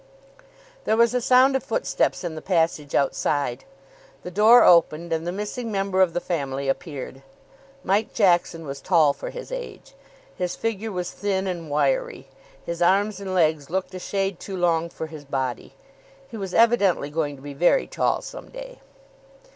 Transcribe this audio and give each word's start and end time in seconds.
There 0.85 0.97
was 0.97 1.13
a 1.13 1.21
sound 1.21 1.55
of 1.55 1.61
footsteps 1.63 2.23
in 2.23 2.33
the 2.33 2.41
passage 2.41 2.95
outside. 2.95 3.65
The 4.23 4.31
door 4.31 4.63
opened, 4.63 5.13
and 5.13 5.27
the 5.27 5.31
missing 5.31 5.71
member 5.71 6.01
of 6.01 6.13
the 6.13 6.19
family 6.19 6.67
appeared. 6.67 7.21
Mike 7.83 8.11
Jackson 8.11 8.65
was 8.65 8.81
tall 8.81 9.13
for 9.13 9.29
his 9.29 9.51
age. 9.51 9.93
His 10.35 10.55
figure 10.55 10.91
was 10.91 11.11
thin 11.11 11.45
and 11.45 11.69
wiry. 11.69 12.27
His 12.65 12.81
arms 12.81 13.19
and 13.19 13.35
legs 13.35 13.69
looked 13.69 13.93
a 13.93 13.99
shade 13.99 14.39
too 14.39 14.57
long 14.57 14.89
for 14.89 15.05
his 15.05 15.23
body. 15.23 15.75
He 16.29 16.35
was 16.37 16.55
evidently 16.55 17.11
going 17.11 17.35
to 17.35 17.43
be 17.43 17.53
very 17.53 17.85
tall 17.85 18.23
some 18.23 18.49
day. 18.49 18.79